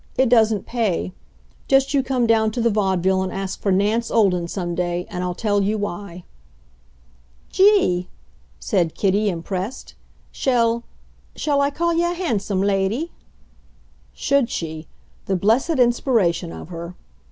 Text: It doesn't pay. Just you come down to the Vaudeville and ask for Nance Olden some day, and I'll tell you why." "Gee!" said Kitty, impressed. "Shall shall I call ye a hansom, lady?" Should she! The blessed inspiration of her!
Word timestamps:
It 0.17 0.29
doesn't 0.29 0.65
pay. 0.65 1.13
Just 1.67 1.93
you 1.93 2.01
come 2.01 2.25
down 2.25 2.49
to 2.53 2.59
the 2.59 2.71
Vaudeville 2.71 3.21
and 3.21 3.31
ask 3.31 3.61
for 3.61 3.71
Nance 3.71 4.09
Olden 4.09 4.47
some 4.47 4.73
day, 4.73 5.05
and 5.11 5.23
I'll 5.23 5.35
tell 5.35 5.61
you 5.61 5.77
why." 5.77 6.23
"Gee!" 7.51 8.09
said 8.59 8.95
Kitty, 8.95 9.29
impressed. 9.29 9.93
"Shall 10.31 10.81
shall 11.35 11.61
I 11.61 11.69
call 11.69 11.93
ye 11.93 12.01
a 12.03 12.15
hansom, 12.15 12.63
lady?" 12.63 13.11
Should 14.11 14.49
she! 14.49 14.87
The 15.27 15.35
blessed 15.35 15.77
inspiration 15.77 16.51
of 16.51 16.69
her! 16.69 16.95